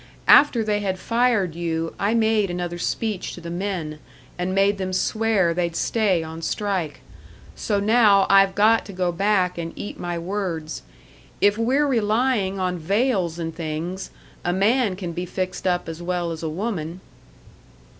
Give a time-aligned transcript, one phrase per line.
[0.27, 3.99] After they had fired you, I made another speech to the men,
[4.35, 7.01] and made them swear they'd stay on strike.
[7.55, 10.81] So now I've got to go back and eat my words.
[11.39, 14.09] If we're relying on veils and things,
[14.43, 16.99] a man can be fixed up as well as a woman."